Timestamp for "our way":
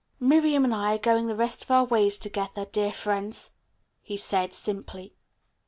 1.69-2.09